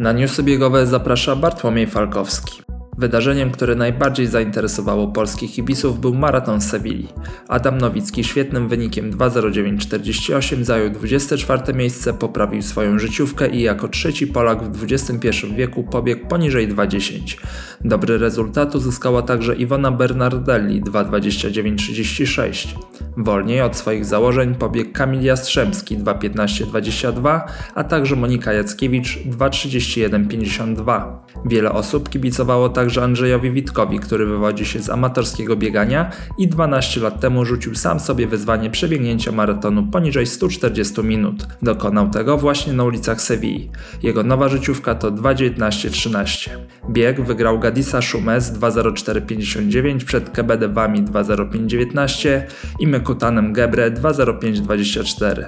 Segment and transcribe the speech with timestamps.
[0.00, 2.69] Na newsy biegowe zaprasza Bartłomiej Falkowski.
[3.00, 7.08] Wydarzeniem, które najbardziej zainteresowało polskich kibiców był maraton Sewilli.
[7.48, 14.62] Adam Nowicki świetnym wynikiem 2.09.48 zajął 24 miejsce, poprawił swoją życiówkę i jako trzeci Polak
[14.62, 17.36] w XXI wieku pobiegł poniżej 2.10.
[17.84, 22.68] Dobry rezultat uzyskała także Iwona Bernardelli 2.29.36.
[23.16, 27.40] Wolniej od swoich założeń pobiegł Kamil Jastrzębski 2.15.22,
[27.74, 31.16] a także Monika Jackiewicz 2.31.52.
[31.44, 37.20] Wiele osób kibicowało także Andrzejowi Witkowi, który wywodzi się z amatorskiego biegania i 12 lat
[37.20, 41.46] temu rzucił sam sobie wyzwanie przebiegnięcia maratonu poniżej 140 minut.
[41.62, 43.70] Dokonał tego właśnie na ulicach Sewilli.
[44.02, 46.50] Jego nowa życiówka to 2.19.13.
[46.90, 52.42] Bieg wygrał Gadisa Szumes 2.04.59 przed Kebedewami 2.05.19
[52.80, 55.44] i Mekutanem Gebre 2.05.24.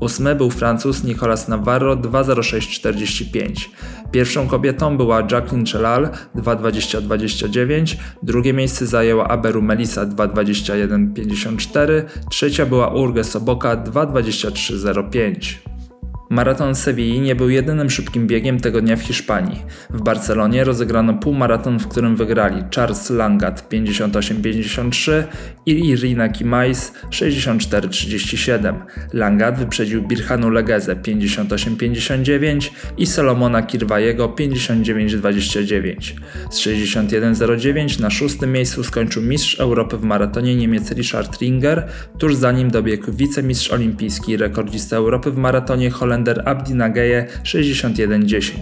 [0.00, 3.68] Ósmy był Francuz Nicolas Navarro 2.06.45.
[4.14, 13.24] Pierwszą kobietą była Jacqueline Chelal 2.20.29, drugie miejsce zajęła Aberu Melisa 2.21.54, trzecia była Urge
[13.24, 15.73] Soboka 2.23.05.
[16.34, 19.62] Maraton Sewilli nie był jedynym szybkim biegiem tego dnia w Hiszpanii.
[19.90, 25.22] W Barcelonie rozegrano półmaraton, w którym wygrali Charles Langat 58-53
[25.66, 28.74] i Irina Kimais 64-37.
[29.12, 36.12] Langat wyprzedził Birhanu Legeze 58-59 i Solomona Kirwajego 59-29.
[36.50, 42.52] Z 61-09 na szóstym miejscu skończył mistrz Europy w maratonie Niemiec Richard Ringer, tuż za
[42.52, 48.52] nim dobiegł wicemistrz olimpijski i rekordzista Europy w maratonie Holender Aleksander Abdi Nageje 61-10.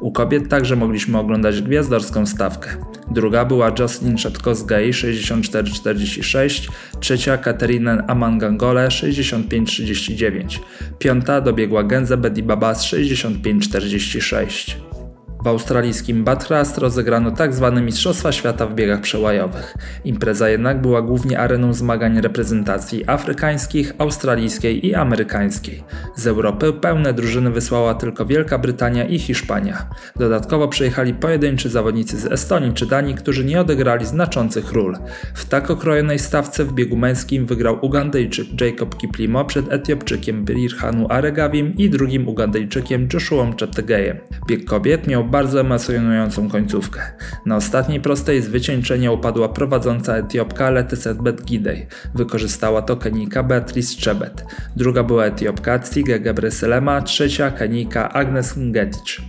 [0.00, 2.70] U kobiet także mogliśmy oglądać gwiazdorską stawkę.
[3.10, 6.68] Druga była Jocelyn Czatkowskiej 64-46,
[7.00, 10.58] trzecia Katerina Amangangole 65-39,
[10.98, 14.91] piąta dobiegła Genza Bedibabas 65-46.
[15.42, 17.72] W australijskim Bathurst rozegrano tzw.
[17.74, 19.74] Tak Mistrzostwa Świata w biegach przełajowych.
[20.04, 25.84] Impreza jednak była głównie areną zmagań reprezentacji afrykańskich, australijskiej i amerykańskiej.
[26.16, 29.86] Z Europy pełne drużyny wysłała tylko Wielka Brytania i Hiszpania.
[30.16, 34.96] Dodatkowo przyjechali pojedynczy zawodnicy z Estonii czy Danii, którzy nie odegrali znaczących ról.
[35.34, 41.74] W tak okrojonej stawce w biegu męskim wygrał Ugandyjczyk Jacob Kiplimo przed Etiopczykiem Birhanu Aregawim
[41.76, 44.18] i drugim Ugandyjczykiem Joshua Cheptegeyem.
[44.48, 47.00] Bieg kobiet miał bardzo emocjonującą końcówkę.
[47.46, 51.86] Na ostatniej prostej z wycieńczenia upadła prowadząca Etiopka Letyset Betgidej.
[52.14, 54.44] Wykorzystała to Kenika Beatrice Czebet.
[54.76, 59.20] Druga była Etiopka Tsige Gebreselema, trzecia Kenika Agnes Ngetic.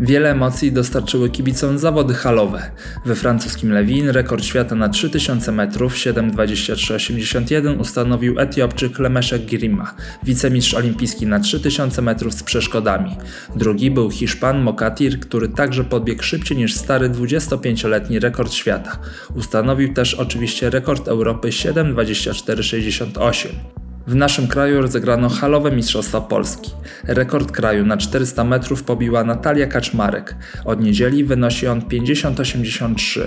[0.00, 2.70] Wiele emocji dostarczyły kibicom zawody halowe.
[3.06, 11.26] We francuskim Lewin rekord świata na 3000 metrów 7.23.81 ustanowił Etiopczyk Lemeszek Girima, wicemistrz olimpijski
[11.26, 13.16] na 3000 metrów z przeszkodami.
[13.56, 18.98] Drugi był Hiszpan Mokatir, który także podbiegł szybciej niż stary 25-letni rekord świata.
[19.34, 23.87] Ustanowił też oczywiście rekord Europy 7.24.68.
[24.08, 26.70] W naszym kraju rozegrano halowe Mistrzostwa Polski.
[27.04, 30.36] Rekord kraju na 400 metrów pobiła Natalia Kaczmarek.
[30.64, 33.20] Od niedzieli wynosi on 50,83.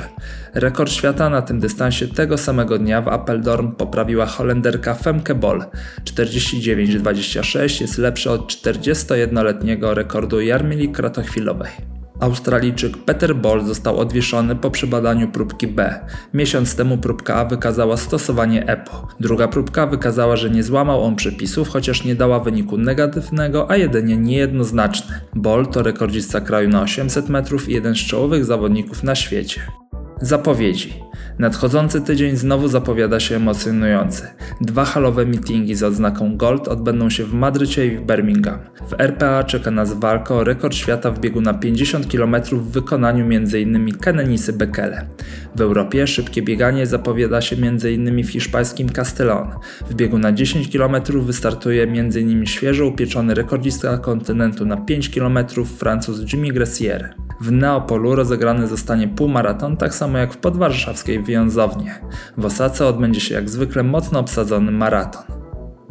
[0.54, 5.64] Rekord świata na tym dystansie tego samego dnia w Apeldoorn poprawiła Holenderka Femke Bol.
[6.04, 12.01] 49,26 jest lepszy od 41-letniego rekordu Jarmili Kratochwilowej.
[12.22, 16.06] Australijczyk Peter Ball został odwieszony po przebadaniu próbki B.
[16.34, 19.08] Miesiąc temu próbka A wykazała stosowanie EPO.
[19.20, 24.18] Druga próbka wykazała, że nie złamał on przepisów, chociaż nie dała wyniku negatywnego, a jedynie
[24.18, 25.20] niejednoznaczny.
[25.36, 29.81] Ball to rekordzista kraju na 800 metrów i jeden z czołowych zawodników na świecie.
[30.22, 30.94] Zapowiedzi.
[31.40, 34.28] Nadchodzący tydzień znowu zapowiada się emocjonujący.
[34.62, 38.60] Dwa halowe meetingi z odznaką Gold odbędą się w Madrycie i w Birmingham.
[38.90, 43.26] W RPA czeka nas walka o rekord świata w biegu na 50 km w wykonaniu
[43.26, 43.98] m.in.
[43.98, 45.08] Kenenisy Bekele.
[45.56, 48.24] W Europie szybkie bieganie zapowiada się m.in.
[48.24, 49.48] w hiszpańskim Castellón.
[49.90, 52.46] W biegu na 10 km wystartuje m.in.
[52.46, 55.40] świeżo upieczony rekordzista kontynentu na 5 km
[55.78, 57.16] Francuz Jimmy Gressier.
[57.42, 62.02] W Neapolu rozegrany zostanie półmaraton, tak samo jak w podwarszawskiej wiązownie.
[62.38, 65.24] W Osace odbędzie się jak zwykle mocno obsadzony maraton.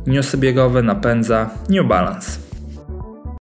[0.07, 2.50] Newsy biegowe napędza New Balance.